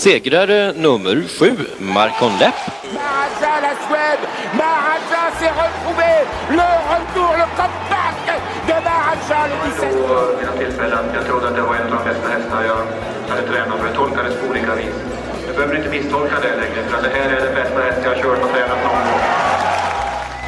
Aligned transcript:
Segrare 0.00 0.72
nummer 0.72 1.28
sju, 1.28 1.50
Marcon 1.78 2.32
Lepp. 2.38 2.54
La 2.96 3.72
Suède. 3.86 4.24
S'est 5.38 5.56
retrouvé. 5.64 6.12
Le 6.50 6.68
retour, 6.92 7.32
le 7.36 7.46
comeback 7.58 8.16
de 8.66 8.74
le 8.74 9.60
17. 10.70 11.14
Jag 11.14 11.26
trodde 11.26 11.48
att 11.48 11.54
det 11.54 11.62
var 11.62 11.74
en 11.74 11.92
av 11.92 12.04
de 12.04 12.10
bästa 12.10 12.28
hästar 12.28 12.64
jag 12.64 12.86
hade 13.30 13.48
tränat 13.48 13.78
för 13.78 13.88
det 13.88 13.94
tolkades 13.94 14.34
på 14.40 14.46
olika 14.50 14.74
vis. 14.74 14.94
Du 15.46 15.52
behöver 15.52 15.76
inte 15.76 15.88
misstolka 15.88 16.40
det 16.40 16.56
längre 16.56 16.88
för 16.88 17.02
det 17.02 17.08
här 17.08 17.30
är 17.30 17.40
den 17.44 17.54
bästa 17.54 17.80
häst 17.82 17.98
jag 18.04 18.10
har 18.10 18.22
kört 18.22 18.42
och 18.44 18.50
tränat 18.52 18.78
någon 18.84 19.04
gång. 19.06 19.20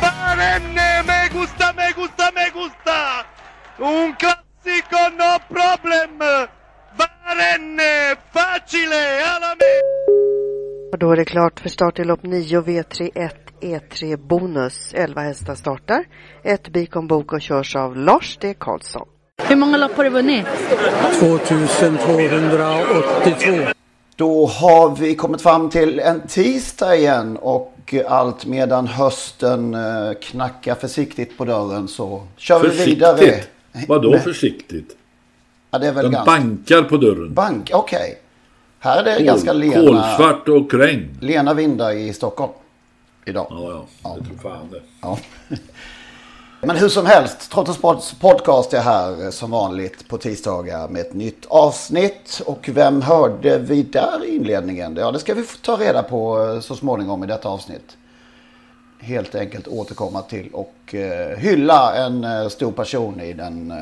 Barenne, 0.03 1.03
me 1.07 1.29
gusta, 1.41 1.67
me 1.77 1.93
gusta, 1.97 2.25
me 2.35 2.47
gusta! 2.59 2.99
Un 3.79 4.15
classico, 4.21 5.01
no 5.21 5.33
problem! 5.55 6.49
Barenne, 7.33 8.17
facile, 8.33 9.25
alla! 9.25 9.57
Och 10.93 10.99
då 10.99 11.13
är 11.13 11.17
det 11.17 11.25
klart 11.25 11.61
för 11.61 11.69
start 11.69 11.99
i 11.99 12.05
lopp 12.05 12.23
9 12.23 12.61
V31 12.61 13.31
E3 13.61 14.17
Bonus. 14.17 14.95
11 14.95 15.21
hästar 15.21 15.55
startar. 15.55 16.05
Ett 16.45 16.69
Bikon 16.69 17.07
Bok 17.07 17.33
och 17.33 17.41
körs 17.41 17.77
av 17.77 17.97
Lars 17.97 18.39
D. 18.41 18.55
Karlsson. 18.59 19.09
Hur 19.43 19.57
många 19.57 19.77
lopp 19.77 19.97
har 19.97 20.05
du 20.05 20.11
vunnit? 20.11 20.47
2282. 21.19 23.73
Då 24.17 24.47
har 24.47 24.97
vi 24.97 25.15
kommit 25.15 25.43
fram 25.43 25.71
till 25.71 26.01
en 26.01 26.29
tisdag 26.29 26.97
igen 26.97 27.37
och 27.37 27.95
allt 28.09 28.47
medan 28.47 28.87
hösten 28.87 29.75
eh, 29.75 30.13
knackar 30.23 30.75
försiktigt 30.75 31.39
på 31.39 31.45
dörren 31.45 31.89
så 31.89 32.27
kör 32.37 32.61
vi 32.61 32.85
vidare. 32.85 33.19
Försiktigt? 33.19 33.49
Vadå 33.89 34.19
försiktigt? 34.19 34.97
Ja, 35.75 35.79
det 35.79 35.87
är 35.89 35.93
väl 35.93 36.05
Den 36.05 36.13
ganska... 36.13 36.31
bankar 36.31 36.83
på 36.83 36.97
dörren. 36.97 37.35
Bank, 37.35 37.71
okej. 37.75 38.19
Här 38.79 38.99
är 39.01 39.05
det 39.05 39.17
Kol, 39.17 39.25
ganska 39.27 39.53
lena, 39.53 39.75
kolsvart 39.75 40.49
och 40.49 40.75
regn. 40.75 41.19
lena 41.21 41.55
vindar 41.55 41.93
i 41.93 42.13
Stockholm 42.13 42.53
idag. 43.25 43.47
Ja, 43.51 43.85
ja. 44.03 44.17
Det 44.19 44.25
tror 44.25 44.51
fan 44.51 44.71
det. 44.71 44.81
Ja. 45.03 45.19
Men 46.61 46.77
hur 46.77 46.89
som 46.89 47.07
helst, 47.07 47.51
Trots 47.51 47.75
Sports 47.75 48.15
podcast 48.21 48.73
är 48.73 48.81
här 48.81 49.31
som 49.31 49.51
vanligt 49.51 50.09
på 50.09 50.19
tisdagar 50.19 50.89
med 50.89 51.01
ett 51.01 51.15
nytt 51.15 51.47
avsnitt. 51.49 52.43
Och 52.47 52.69
vem 52.73 53.03
hörde 53.03 53.59
vi 53.59 53.83
där 53.83 54.25
i 54.25 54.37
inledningen? 54.37 54.97
Ja, 54.97 55.11
det 55.11 55.19
ska 55.19 55.35
vi 55.35 55.45
ta 55.63 55.77
reda 55.77 56.03
på 56.03 56.45
eh, 56.45 56.61
så 56.61 56.77
småningom 56.77 57.25
i 57.25 57.27
detta 57.27 57.49
avsnitt. 57.49 57.97
Helt 58.99 59.35
enkelt 59.35 59.69
återkomma 59.69 60.23
till 60.23 60.49
och 60.53 60.95
eh, 60.95 61.39
hylla 61.39 61.95
en 61.97 62.25
eh, 62.25 62.49
stor 62.49 62.73
person 62.73 63.21
i 63.21 63.33
den 63.33 63.73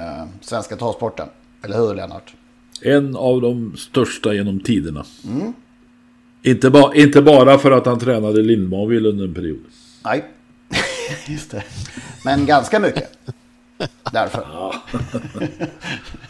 svenska 0.40 0.76
travsporten. 0.76 1.28
Eller 1.64 1.76
hur 1.76 1.94
Lennart? 1.94 2.34
En 2.82 3.16
av 3.16 3.40
de 3.40 3.76
största 3.76 4.34
genom 4.34 4.60
tiderna. 4.60 5.04
Mm. 5.24 5.52
Inte, 6.42 6.70
ba, 6.70 6.94
inte 6.94 7.22
bara 7.22 7.58
för 7.58 7.70
att 7.70 7.86
han 7.86 7.98
tränade 7.98 8.42
Lindmarvill 8.42 9.06
under 9.06 9.24
en 9.24 9.34
period. 9.34 9.60
Nej, 10.04 10.24
just 11.28 11.50
det. 11.50 11.62
Men 12.24 12.46
ganska 12.46 12.80
mycket. 12.80 13.10
Därför. 14.12 14.46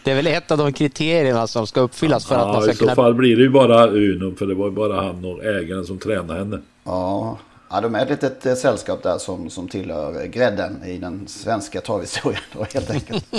Det 0.04 0.10
är 0.10 0.14
väl 0.14 0.26
ett 0.26 0.50
av 0.50 0.58
de 0.58 0.72
kriterierna 0.72 1.46
som 1.46 1.66
ska 1.66 1.80
uppfyllas 1.80 2.26
för 2.26 2.34
att 2.34 2.46
man 2.46 2.54
Ja, 2.54 2.62
ska 2.62 2.72
i 2.72 2.74
så 2.74 2.80
kunna... 2.84 2.94
fall 2.94 3.14
blir 3.14 3.36
det 3.36 3.42
ju 3.42 3.48
bara 3.50 3.86
Unum. 3.86 4.36
För 4.36 4.46
det 4.46 4.54
var 4.54 4.66
ju 4.66 4.72
bara 4.72 5.02
han 5.02 5.24
och 5.24 5.44
ägaren 5.44 5.86
som 5.86 5.98
tränade 5.98 6.38
henne. 6.38 6.58
Ja, 6.84 7.38
ja 7.70 7.80
de 7.80 7.94
är 7.94 8.02
ett 8.02 8.10
litet 8.10 8.46
eh, 8.46 8.54
sällskap 8.54 9.02
där 9.02 9.18
som, 9.18 9.50
som 9.50 9.68
tillhör 9.68 10.26
grädden 10.26 10.84
i 10.84 10.98
den 10.98 11.28
svenska 11.28 11.80
travhistorien 11.80 12.40
då 12.52 12.66
helt 12.74 12.90
enkelt. 12.90 13.24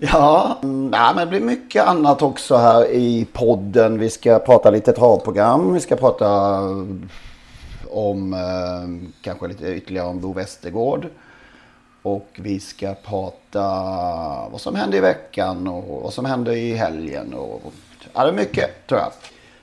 ja, 0.00 0.58
nej, 0.62 1.14
men 1.14 1.16
det 1.16 1.26
blir 1.26 1.40
mycket 1.40 1.86
annat 1.86 2.22
också 2.22 2.56
här 2.56 2.90
i 2.90 3.26
podden. 3.32 3.98
Vi 3.98 4.10
ska 4.10 4.38
prata 4.38 4.70
lite 4.70 4.92
travprogram. 4.92 5.74
Vi 5.74 5.80
ska 5.80 5.96
prata 5.96 6.58
om 7.90 8.32
eh, 8.34 9.10
kanske 9.22 9.48
lite 9.48 9.66
ytterligare 9.66 10.08
om 10.08 10.20
Bo 10.20 10.32
Westergård. 10.32 11.06
Och 12.02 12.28
vi 12.34 12.60
ska 12.60 12.94
prata 12.94 13.62
vad 14.50 14.60
som 14.60 14.74
hände 14.74 14.96
i 14.96 15.00
veckan 15.00 15.68
och 15.68 16.02
vad 16.02 16.12
som 16.12 16.24
hände 16.24 16.58
i 16.58 16.74
helgen. 16.74 17.34
Och, 17.34 17.72
ja, 18.12 18.22
det 18.24 18.28
är 18.28 18.32
mycket 18.32 18.86
tror 18.86 19.00
jag. 19.00 19.12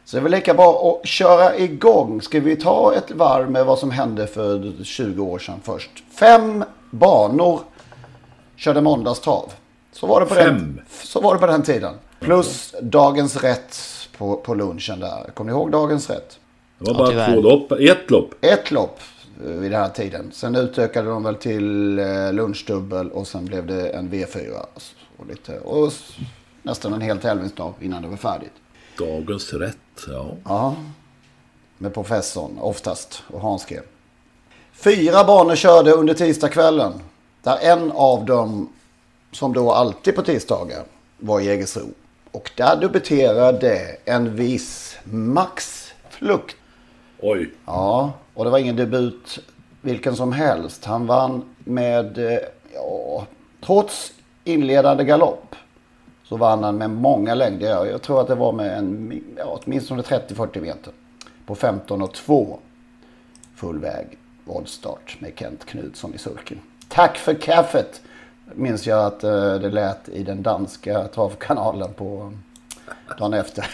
Så 0.05 0.15
det 0.15 0.19
är 0.19 0.23
väl 0.23 0.31
lika 0.31 0.53
bra 0.53 0.99
att 1.01 1.07
köra 1.07 1.57
igång. 1.57 2.21
Ska 2.21 2.39
vi 2.39 2.55
ta 2.55 2.93
ett 2.95 3.11
varv 3.11 3.51
med 3.51 3.65
vad 3.65 3.79
som 3.79 3.91
hände 3.91 4.27
för 4.27 4.83
20 4.83 5.23
år 5.23 5.39
sedan 5.39 5.59
först? 5.63 5.91
Fem 6.19 6.63
banor 6.91 7.59
körde 8.55 8.81
måndagstrav. 8.81 9.53
Så 9.93 10.07
var 10.07 10.19
det 10.19 10.25
på, 10.25 10.35
Fem? 10.35 10.55
Den, 10.57 10.81
så 11.03 11.21
var 11.21 11.33
det 11.33 11.39
på 11.39 11.47
den 11.47 11.63
tiden. 11.63 11.93
Plus 12.19 12.75
dagens 12.81 13.43
rätt 13.43 13.79
på, 14.17 14.35
på 14.35 14.53
lunchen 14.53 14.99
där. 14.99 15.31
Kommer 15.33 15.51
ni 15.51 15.57
ihåg 15.57 15.71
dagens 15.71 16.09
rätt? 16.09 16.39
Det 16.79 16.91
var 16.93 16.97
bara 16.97 17.25
två 17.25 17.41
lopp. 17.41 17.71
Ett 17.71 18.11
lopp. 18.11 18.33
Ett 18.41 18.71
lopp 18.71 18.99
eh, 19.45 19.51
vid 19.51 19.71
den 19.71 19.81
här 19.81 19.89
tiden. 19.89 20.31
Sen 20.33 20.55
utökade 20.55 21.09
de 21.09 21.23
väl 21.23 21.35
till 21.35 21.99
eh, 21.99 22.33
lunchdubbel 22.33 23.11
och 23.11 23.27
sen 23.27 23.45
blev 23.45 23.67
det 23.67 23.89
en 23.89 24.09
V4. 24.09 24.65
Och, 25.17 25.27
lite, 25.27 25.59
och 25.59 25.93
nästan 26.63 26.93
en 26.93 27.01
hel 27.01 27.19
tävlingsdag 27.19 27.73
innan 27.81 28.01
det 28.01 28.07
var 28.07 28.17
färdigt. 28.17 28.53
Dagens 28.97 29.53
rätt, 29.53 29.77
ja. 30.07 30.35
Ja, 30.45 30.75
med 31.77 31.93
professorn 31.93 32.57
oftast 32.59 33.23
och 33.27 33.41
Hans 33.41 33.65
G. 33.65 33.79
Fyra 34.73 35.23
banor 35.23 35.55
körde 35.55 35.91
under 35.91 36.13
tisdagskvällen. 36.13 36.93
Där 37.43 37.57
en 37.61 37.91
av 37.91 38.25
dem, 38.25 38.69
som 39.33 39.53
då 39.53 39.71
alltid 39.71 40.15
på 40.15 40.21
tisdagar, 40.21 40.83
var 41.17 41.39
Jägersro. 41.39 41.87
Och 42.31 42.51
där 42.55 42.75
debuterade 42.75 43.97
en 44.05 44.35
viss 44.35 44.97
Max 45.03 45.89
Flukt. 46.09 46.55
Oj. 47.19 47.49
Ja, 47.65 48.13
och 48.33 48.45
det 48.45 48.51
var 48.51 48.57
ingen 48.57 48.75
debut 48.75 49.39
vilken 49.81 50.15
som 50.15 50.31
helst. 50.31 50.85
Han 50.85 51.05
vann 51.07 51.55
med, 51.57 52.17
eh, 52.17 52.39
ja, 52.73 53.25
trots 53.65 54.13
inledande 54.43 55.03
galopp. 55.03 55.55
Så 56.23 56.37
vann 56.37 56.63
han 56.63 56.77
med 56.77 56.89
många 56.89 57.35
längder. 57.35 57.85
Jag 57.85 58.01
tror 58.01 58.21
att 58.21 58.27
det 58.27 58.35
var 58.35 58.51
med 58.51 58.77
en, 58.77 59.23
ja, 59.37 59.59
åtminstone 59.63 60.01
30-40 60.01 60.61
meter. 60.61 60.93
På 61.45 61.55
15 61.55 62.01
och 62.01 62.13
2. 62.13 62.59
Full 63.55 63.79
väg. 63.79 64.17
Voltstart 64.45 65.17
med 65.19 65.31
Kent 65.35 65.65
Knutsson 65.65 66.13
i 66.13 66.17
sulken. 66.17 66.59
Tack 66.87 67.17
för 67.17 67.33
kaffet! 67.33 68.01
Minns 68.55 68.87
jag 68.87 69.05
att 69.05 69.23
eh, 69.23 69.53
det 69.55 69.69
lät 69.69 70.09
i 70.09 70.23
den 70.23 70.43
danska 70.43 71.07
travkanalen 71.07 71.93
på 71.93 72.33
dagen 73.19 73.33
efter. 73.33 73.65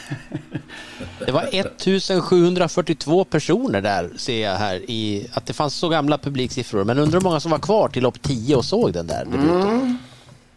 Det 1.26 1.32
var 1.32 1.44
1742 1.52 3.24
personer 3.24 3.82
där 3.82 4.10
ser 4.18 4.44
jag 4.44 4.56
här 4.56 4.76
i 4.92 5.28
att 5.34 5.46
det 5.46 5.54
fanns 5.54 5.74
så 5.76 5.90
gamla 5.90 6.18
publiksiffror. 6.18 6.84
Men 6.84 6.98
undrar 7.00 7.20
hur 7.20 7.24
många 7.24 7.40
som 7.40 7.52
var 7.52 7.60
kvar 7.60 7.88
till 7.90 8.04
lopp 8.04 8.22
10 8.22 8.56
och 8.56 8.66
såg 8.66 8.94
den 8.94 9.08
där 9.08 9.26
debuten. 9.26 9.62
Mm. 9.62 9.98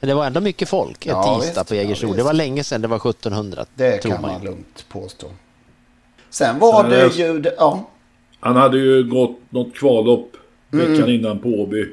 Men 0.01 0.09
det 0.09 0.15
var 0.15 0.27
ändå 0.27 0.41
mycket 0.41 0.69
folk 0.69 1.07
en 1.07 1.11
Ja, 1.13 1.39
tisdag 1.41 1.61
visst, 1.61 1.69
på 1.69 1.75
Jägersro. 1.75 2.09
ja, 2.09 2.15
det 2.17 2.23
var 2.23 2.33
länge 2.33 2.65
sedan, 2.65 2.81
det 2.83 2.89
var 2.89 2.97
1700 3.11 3.65
Det 3.75 3.99
tror 3.99 4.13
kan 4.13 4.23
man. 4.23 4.33
man 4.33 4.43
lugnt 4.45 4.85
påstå. 4.89 5.27
Sen 6.31 6.59
var 6.59 6.89
det 6.89 7.07
ju... 7.17 7.45
Ja. 7.59 7.89
Han 8.41 8.57
hade 8.57 8.79
ju 8.79 9.05
gått 9.05 9.39
något 9.51 9.75
kvallopp 9.75 10.37
veckan 10.71 10.95
Mm. 10.97 11.11
innan 11.11 11.39
på 11.39 11.49
Åby. 11.49 11.89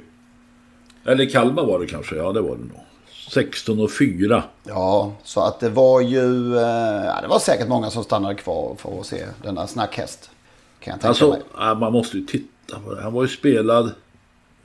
Eller 1.05 1.29
Kalmar 1.29 1.65
var 1.65 1.79
det 1.79 1.85
kanske, 1.87 2.15
ja 2.15 2.31
det 2.31 2.41
var 2.41 2.55
det 2.55 2.61
nog. 2.63 2.79
16 3.31 3.79
och 3.79 3.91
4. 3.91 4.43
Ja, 4.63 5.13
så 5.23 5.41
att 5.41 5.59
det 5.59 5.69
var 5.69 6.01
ju... 6.01 6.55
eh, 6.57 7.05
Ja, 7.05 7.19
det 7.21 7.27
var 7.27 7.39
säkert 7.39 7.67
många 7.67 7.89
som 7.89 8.03
stannade 8.03 8.35
kvar 8.35 8.75
för 8.79 8.99
att 8.99 9.05
se 9.05 9.25
denna 9.43 9.67
snackhäst. 9.67 10.29
Kan 10.79 10.91
jag 10.91 11.01
tänka 11.01 11.07
Alltså, 11.07 11.29
mig. 11.29 11.75
man 11.79 11.93
måste 11.93 12.17
ju 12.17 12.25
titta 12.25 12.79
på 12.85 12.93
det. 12.95 13.01
Han 13.01 13.13
var 13.13 13.21
ju 13.21 13.27
spelad 13.29 13.91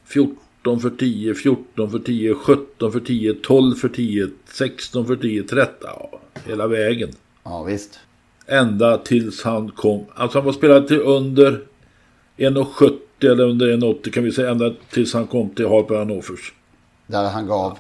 14 0.06 0.81
för 0.81 0.90
10, 0.90 1.34
14 1.34 1.90
för 1.90 1.98
10, 1.98 2.34
17 2.34 2.92
för 2.92 3.00
10, 3.00 3.34
12 3.34 3.75
för 3.75 3.88
10, 3.88 4.28
16 4.52 5.06
för 5.06 5.16
10, 5.16 5.42
13. 5.42 5.75
Ja, 5.82 6.10
hela 6.46 6.66
vägen. 6.66 7.08
Ja, 7.44 7.62
visst. 7.62 7.98
Ända 8.46 8.98
tills 8.98 9.42
han 9.42 9.70
kom. 9.70 10.04
Alltså 10.14 10.38
han 10.38 10.46
var 10.46 10.52
spelad 10.52 10.88
till 10.88 11.00
under 11.00 11.60
1,70 12.37 12.98
eller 13.26 13.44
under 13.44 13.67
1,80 13.67 14.11
kan 14.11 14.25
vi 14.25 14.32
säga. 14.32 14.50
Ända 14.50 14.73
tills 14.91 15.15
han 15.15 15.26
kom 15.26 15.50
till 15.50 15.69
Harper 15.69 15.94
Hannoffers. 15.94 16.53
Där 17.06 17.31
han 17.31 17.47
gav. 17.47 17.79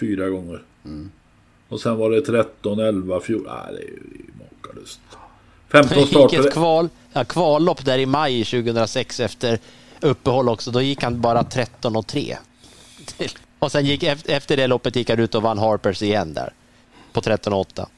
Fyra 0.00 0.28
gånger. 0.28 0.62
Mm. 0.84 1.10
Och 1.68 1.80
sen 1.80 1.96
var 1.96 2.10
det 2.10 2.20
13, 2.20 2.80
11, 2.80 3.20
14. 3.20 3.46
Nej, 3.46 3.74
det 3.74 3.82
är 3.82 3.88
ju 3.88 4.00
makalöst. 4.38 5.00
15 5.68 5.98
gick 5.98 6.08
startade. 6.08 6.48
ett 6.48 6.54
kval, 6.54 6.88
ja, 7.12 7.24
kvallopp 7.24 7.84
där 7.84 7.98
i 7.98 8.06
maj 8.06 8.44
2006 8.44 9.20
efter 9.20 9.58
uppehåll 10.00 10.48
också. 10.48 10.70
Då 10.70 10.82
gick 10.82 11.02
han 11.02 11.20
bara 11.20 11.44
13 11.44 11.96
och 11.96 12.06
3. 12.06 12.36
Och 13.58 13.72
sen 13.72 13.86
gick 13.86 14.02
efter, 14.02 14.32
efter 14.32 14.56
det 14.56 14.66
loppet 14.66 14.96
gick 14.96 15.10
han 15.10 15.18
ut 15.18 15.34
och 15.34 15.42
vann 15.42 15.58
Harpers 15.58 16.02
igen 16.02 16.34
där. 16.34 16.52
På 17.12 17.20
13 17.20 17.52
och 17.52 17.60
8. 17.60 17.88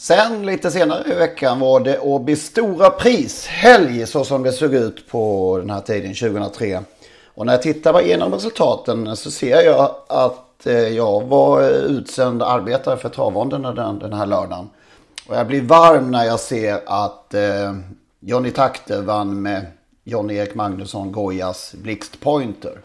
Sen 0.00 0.46
lite 0.46 0.70
senare 0.70 1.12
i 1.12 1.14
veckan 1.14 1.60
var 1.60 1.80
det 1.80 1.98
Åbys 1.98 2.46
stora 2.46 2.90
prishelg 2.90 4.06
så 4.06 4.24
som 4.24 4.42
det 4.42 4.52
såg 4.52 4.74
ut 4.74 5.08
på 5.08 5.56
den 5.58 5.70
här 5.70 5.80
tiden 5.80 6.14
2003. 6.14 6.82
Och 7.26 7.46
när 7.46 7.52
jag 7.52 7.62
tittar 7.62 8.00
igenom 8.00 8.32
resultaten 8.32 9.16
så 9.16 9.30
ser 9.30 9.62
jag 9.62 9.94
att 10.08 10.66
eh, 10.66 10.74
jag 10.74 11.26
var 11.26 11.70
utsänd 11.70 12.42
arbetare 12.42 12.96
för 12.96 13.08
Travfonden 13.08 13.62
den, 13.62 13.98
den 13.98 14.12
här 14.12 14.26
lördagen. 14.26 14.70
Och 15.28 15.36
jag 15.36 15.46
blir 15.46 15.62
varm 15.62 16.10
när 16.10 16.24
jag 16.24 16.40
ser 16.40 16.80
att 16.86 17.34
eh, 17.34 17.74
Johnny 18.20 18.50
Takte 18.50 19.00
vann 19.00 19.42
med 19.42 19.66
Johnny-Erik 20.04 20.54
Magnusson 20.54 21.12
Gojas 21.12 21.74
Blixt 21.74 22.20
Pointer. 22.20 22.80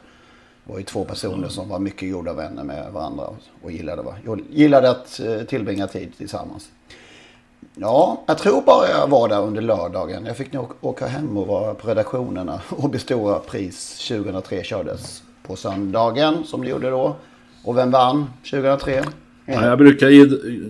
Det 0.65 0.71
var 0.71 0.79
ju 0.79 0.83
två 0.85 1.05
personer 1.05 1.47
som 1.49 1.69
var 1.69 1.79
mycket 1.79 2.13
goda 2.13 2.33
vänner 2.33 2.63
med 2.63 2.91
varandra 2.91 3.29
och 3.63 3.71
gillade, 3.71 4.03
gillade 4.49 4.89
att 4.89 5.19
eh, 5.19 5.41
tillbringa 5.41 5.87
tid 5.87 6.11
tillsammans. 6.17 6.69
Ja, 7.75 8.23
jag 8.25 8.37
tror 8.37 8.61
bara 8.61 8.89
jag 8.89 9.07
var 9.07 9.29
där 9.29 9.41
under 9.41 9.61
lördagen. 9.61 10.25
Jag 10.25 10.37
fick 10.37 10.53
nog 10.53 10.71
åka 10.81 11.07
hem 11.07 11.37
och 11.37 11.47
vara 11.47 11.73
på 11.73 11.87
redaktionerna. 11.87 12.61
Och 12.69 13.01
stora 13.01 13.39
pris 13.39 14.07
2003 14.07 14.63
kördes 14.63 15.23
på 15.43 15.55
söndagen 15.55 16.43
som 16.45 16.61
det 16.61 16.69
gjorde 16.69 16.89
då. 16.89 17.15
Och 17.63 17.77
vem 17.77 17.91
vann 17.91 18.29
2003? 18.51 19.03
Ja, 19.45 19.65
jag 19.65 19.77
brukar, 19.77 20.07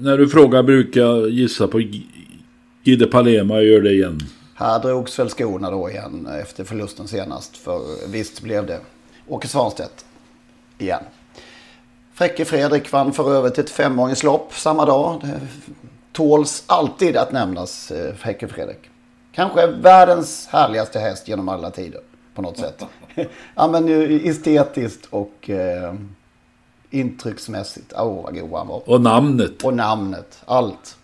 när 0.04 0.18
du 0.18 0.30
frågar 0.30 0.64
brukar 0.64 1.02
jag 1.02 1.30
gissa 1.30 1.68
på 1.68 1.82
Gide 2.84 3.08
Palema. 3.08 3.54
Jag 3.54 3.66
gör 3.66 3.82
det 3.82 3.94
igen. 3.94 4.20
Här 4.56 4.80
drogs 4.80 5.20
väl 5.20 5.30
skorna 5.30 5.72
då 5.72 5.90
igen 5.90 6.28
efter 6.42 6.64
förlusten 6.64 7.08
senast. 7.08 7.58
För 7.58 7.82
visst 8.12 8.42
blev 8.42 8.66
det 8.66 8.80
Åke 9.28 9.48
Svanstedt 9.48 10.06
igen. 10.78 11.04
Fräcke 12.14 12.46
Fredrik 12.46 12.92
vann 12.92 13.14
för 13.14 13.34
övrigt 13.36 13.58
ett 13.58 13.70
femåringslopp 13.70 14.54
samma 14.54 14.86
dag. 14.86 15.22
Tåls 16.14 16.64
alltid 16.68 17.18
att 17.18 17.32
nämnas 17.32 17.92
eh, 17.92 18.16
Fräcke 18.16 18.48
Fredrik. 18.48 18.90
Kanske 19.32 19.68
världens 19.68 20.48
härligaste 20.52 21.00
häst 21.00 21.28
genom 21.28 21.50
alla 21.50 21.72
tider 21.72 22.02
på 22.36 22.42
något 22.42 22.58
sätt. 22.58 22.84
ja 23.56 23.68
men 23.68 23.88
ju 23.88 24.30
estetiskt 24.30 25.08
och 25.10 25.50
eh, 25.50 25.94
intrycksmässigt. 26.90 27.94
Åh 27.96 28.04
oh, 28.04 28.24
vad 28.24 28.40
god 28.40 28.52
han 28.52 28.68
var. 28.68 28.90
Och 28.90 29.02
namnet. 29.02 29.64
Och 29.64 29.74
namnet. 29.74 30.42
Allt. 30.46 30.98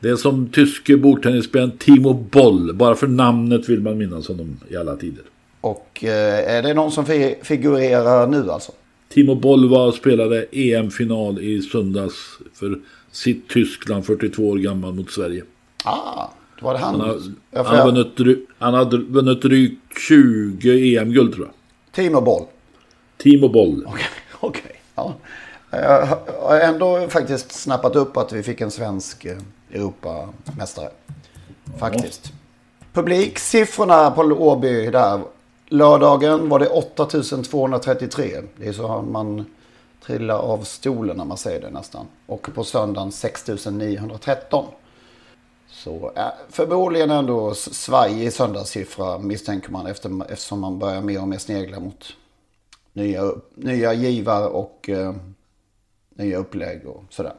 Det 0.00 0.08
är 0.08 0.16
som 0.16 0.48
tyske 0.48 0.96
bordtennisspelaren 0.96 1.78
Timo 1.78 2.12
Boll. 2.12 2.74
Bara 2.74 2.94
för 2.94 3.06
namnet 3.06 3.68
vill 3.68 3.80
man 3.80 3.98
minnas 3.98 4.28
honom 4.28 4.60
i 4.68 4.76
alla 4.76 4.96
tider. 4.96 5.24
Och 5.60 6.04
eh, 6.04 6.56
är 6.56 6.62
det 6.62 6.74
någon 6.74 6.92
som 6.92 7.06
fi- 7.06 7.36
figurerar 7.42 8.26
nu 8.26 8.50
alltså? 8.50 8.72
Timo 9.08 9.34
Boll 9.34 9.68
var 9.68 9.86
och 9.86 9.94
spelade 9.94 10.46
EM-final 10.52 11.38
i 11.38 11.62
söndags 11.62 12.14
för 12.54 12.78
sitt 13.12 13.48
Tyskland, 13.48 14.06
42 14.06 14.48
år 14.48 14.56
gammal, 14.56 14.94
mot 14.94 15.10
Sverige. 15.10 15.44
Ah, 15.84 16.26
då 16.60 16.66
var 16.66 16.72
det 16.72 16.78
han. 16.78 17.00
Han 17.00 17.08
har, 17.08 17.20
Ja, 17.50 17.62
han 17.62 17.86
vunnit, 17.86 18.48
han 18.58 18.74
har 18.74 18.84
vunnit 19.10 19.42
drygt 19.42 19.98
20 20.08 20.96
EM-guld 20.96 21.34
tror 21.34 21.46
jag. 21.46 21.54
Timo 21.94 22.20
Boll. 22.20 22.46
Timo 23.16 23.48
Boll. 23.48 23.86
Okej. 24.40 24.62
Ja. 24.94 25.14
Jag 25.70 26.06
har 26.40 26.60
ändå 26.60 27.08
faktiskt 27.08 27.52
snappat 27.52 27.96
upp 27.96 28.16
att 28.16 28.32
vi 28.32 28.42
fick 28.42 28.60
en 28.60 28.70
svensk 28.70 29.24
eh, 29.24 29.36
Europamästare. 29.72 30.88
Faktiskt. 31.78 32.32
Publiksiffrorna 32.92 34.10
på 34.10 34.22
Åby 34.22 34.90
där. 34.90 35.20
Lördagen 35.68 36.48
var 36.48 36.58
det 36.58 36.66
8233. 36.66 38.36
Det 38.56 38.68
är 38.68 38.72
så 38.72 39.02
man 39.02 39.44
trillar 40.06 40.38
av 40.38 40.62
stolen 40.62 41.16
när 41.16 41.24
man 41.24 41.36
säger 41.36 41.60
det 41.60 41.70
nästan. 41.70 42.06
Och 42.26 42.50
på 42.54 42.64
söndagen 42.64 43.12
6913. 43.12 44.64
Så 45.70 46.12
äh, 46.16 46.26
förmodligen 46.48 47.10
ändå 47.10 47.54
svajig 47.54 48.32
söndagssiffra 48.32 49.18
misstänker 49.18 49.70
man 49.70 49.86
efter, 49.86 50.32
eftersom 50.32 50.60
man 50.60 50.78
börjar 50.78 51.00
mer 51.00 51.22
och 51.22 51.28
mer 51.28 51.38
snegla 51.38 51.80
mot 51.80 52.16
nya, 52.92 53.22
nya 53.54 53.92
givare 53.92 54.46
och 54.46 54.88
eh, 54.88 55.14
nya 56.16 56.38
upplägg 56.38 56.86
och 56.86 57.04
sådär. 57.10 57.34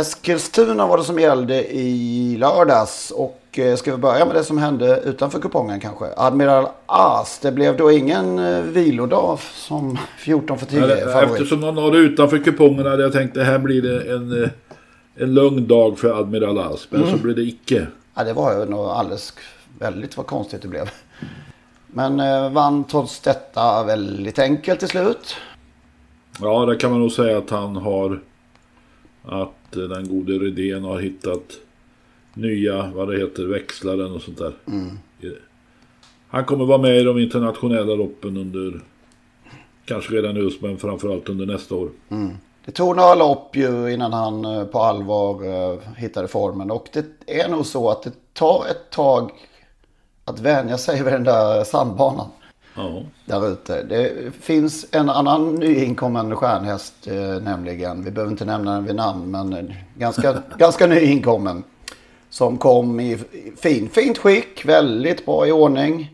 Eskilstuna 0.00 0.86
var 0.86 0.98
det 0.98 1.04
som 1.04 1.18
gällde 1.18 1.72
i 1.74 2.36
lördags 2.38 3.10
och 3.10 3.40
eh, 3.58 3.76
ska 3.76 3.90
vi 3.92 3.96
börja 3.98 4.24
med 4.24 4.34
det 4.34 4.44
som 4.44 4.58
hände 4.58 5.00
utanför 5.04 5.40
kupongen 5.40 5.80
kanske. 5.80 6.04
Admiral 6.16 6.66
As, 6.86 7.38
det 7.42 7.52
blev 7.52 7.76
då 7.76 7.92
ingen 7.92 8.38
eh, 8.38 8.60
vilodag 8.62 9.38
som 9.54 9.98
14 10.18 10.58
för 10.58 10.66
10 10.66 10.82
Eller, 10.82 11.12
favorit. 11.12 11.30
Eftersom 11.32 11.60
någon 11.60 11.76
har 11.76 11.90
det 11.90 11.98
utanför 11.98 12.38
kupongen 12.38 12.86
hade 12.86 13.02
jag 13.02 13.12
tänkt 13.12 13.34
det 13.34 13.44
här 13.44 13.58
blir 13.58 13.82
det 13.82 14.12
en, 14.14 14.42
eh, 14.42 14.48
en 15.16 15.34
lugn 15.34 15.66
dag 15.66 15.98
för 15.98 16.18
Admiral 16.20 16.58
Asp. 16.58 16.92
Men 16.92 17.02
Mm. 17.02 17.12
så 17.16 17.22
blev 17.22 17.36
det 17.36 17.42
icke. 17.42 17.86
Ja, 18.14 18.24
det 18.24 18.32
var 18.32 18.52
ju 18.58 18.64
nog 18.64 18.86
alldeles 18.86 19.32
väldigt 19.78 20.16
vad 20.16 20.26
konstigt 20.26 20.62
det 20.62 20.68
blev. 20.68 20.90
Men 21.86 22.20
eh, 22.20 22.50
vann 22.50 22.84
trots 22.84 23.20
detta 23.20 23.82
väldigt 23.84 24.38
enkelt 24.38 24.78
till 24.80 24.88
slut. 24.88 25.34
Ja, 26.40 26.66
det 26.66 26.76
kan 26.76 26.90
man 26.90 27.00
nog 27.00 27.12
säga 27.12 27.38
att 27.38 27.50
han 27.50 27.76
har... 27.76 28.20
Att 29.22 29.76
eh, 29.76 29.82
den 29.82 30.08
gode 30.08 30.32
Rydén 30.32 30.84
har 30.84 31.00
hittat 31.00 31.58
nya, 32.34 32.90
vad 32.94 33.08
det 33.08 33.18
heter, 33.18 33.44
växlaren 33.44 34.12
och 34.12 34.22
sånt 34.22 34.38
där. 34.38 34.52
Mm. 34.66 34.98
Han 36.28 36.44
kommer 36.44 36.64
vara 36.64 36.78
med 36.78 37.00
i 37.00 37.04
de 37.04 37.18
internationella 37.18 37.94
loppen 37.94 38.36
under... 38.36 38.80
Kanske 39.84 40.14
redan 40.14 40.34
nu, 40.34 40.50
men 40.60 40.78
framförallt 40.78 41.28
under 41.28 41.46
nästa 41.46 41.74
år. 41.74 41.90
Mm. 42.08 42.36
Det 42.64 42.72
tog 42.72 42.96
några 42.96 43.14
lopp 43.14 43.56
ju 43.56 43.92
innan 43.92 44.12
han 44.12 44.44
eh, 44.44 44.64
på 44.64 44.78
allvar 44.78 45.44
eh, 45.44 45.78
hittade 45.96 46.28
formen. 46.28 46.70
Och 46.70 46.88
det 46.92 47.04
är 47.26 47.48
nog 47.48 47.66
så 47.66 47.90
att 47.90 48.02
det 48.02 48.12
tar 48.32 48.66
ett 48.70 48.90
tag 48.90 49.30
att 50.24 50.40
vänja 50.40 50.78
sig 50.78 51.02
vid 51.02 51.12
den 51.12 51.24
där 51.24 51.64
sandbanan. 51.64 52.26
Ja. 52.80 53.02
Där 53.24 53.48
ute. 53.52 53.82
Det 53.82 54.34
finns 54.40 54.86
en 54.92 55.10
annan 55.10 55.54
nyinkommen 55.54 56.36
stjärnhäst 56.36 57.06
eh, 57.06 57.42
nämligen. 57.42 58.04
Vi 58.04 58.10
behöver 58.10 58.32
inte 58.32 58.44
nämna 58.44 58.74
den 58.74 58.84
vid 58.84 58.94
namn 58.96 59.30
men 59.30 59.74
ganska, 59.94 60.42
ganska 60.58 60.86
nyinkommen. 60.86 61.64
Som 62.30 62.58
kom 62.58 63.00
i 63.00 63.12
i 63.12 63.52
fin, 63.56 63.88
fint 63.88 64.18
skick, 64.18 64.64
väldigt 64.64 65.26
bra 65.26 65.46
i 65.46 65.52
ordning. 65.52 66.10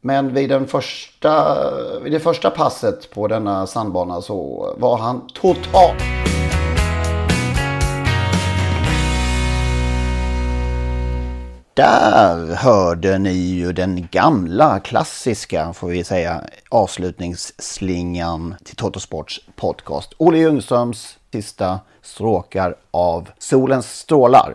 Men 0.00 0.34
vid, 0.34 0.48
den 0.48 0.66
första, 0.66 1.56
vid 2.02 2.12
det 2.12 2.20
första 2.20 2.50
passet 2.50 3.10
på 3.10 3.28
denna 3.28 3.66
sandbana 3.66 4.20
så 4.20 4.70
var 4.78 4.98
han 4.98 5.26
total. 5.34 6.19
Där 11.80 12.54
hörde 12.54 13.18
ni 13.18 13.32
ju 13.32 13.72
den 13.72 14.08
gamla 14.10 14.80
klassiska, 14.80 15.72
får 15.72 15.88
vi 15.88 16.04
säga, 16.04 16.44
avslutningsslingan 16.68 18.54
till 18.64 18.76
Totosports 18.76 19.40
podcast. 19.56 20.12
Olle 20.16 20.38
Ljungströms 20.38 21.18
sista 21.32 21.80
stråkar 22.02 22.74
av 22.90 23.28
Solens 23.38 23.98
strålar. 23.98 24.54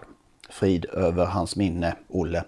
Frid 0.49 0.85
över 0.85 1.25
hans 1.25 1.55
minne, 1.55 1.95
Olle. 2.09 2.43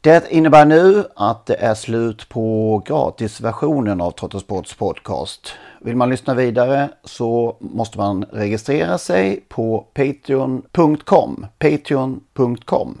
Det 0.00 0.24
innebär 0.30 0.64
nu 0.64 1.04
att 1.16 1.46
det 1.46 1.54
är 1.54 1.74
slut 1.74 2.28
på 2.28 2.82
gratisversionen 2.86 4.00
av 4.00 4.10
Trottosports 4.10 4.74
podcast. 4.74 5.52
Vill 5.80 5.96
man 5.96 6.10
lyssna 6.10 6.34
vidare 6.34 6.88
så 7.04 7.56
måste 7.60 7.98
man 7.98 8.24
registrera 8.24 8.98
sig 8.98 9.44
på 9.48 9.86
patreon.com. 9.94 11.46
Patreon.com. 11.58 13.00